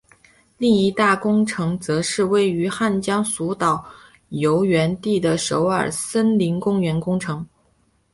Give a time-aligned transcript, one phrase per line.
[0.57, 3.85] 另一项大工程则是位于汉江纛岛
[4.29, 7.47] 游园地的首尔森林公园工程。